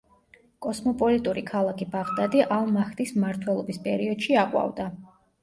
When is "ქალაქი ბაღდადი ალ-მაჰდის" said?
1.49-3.15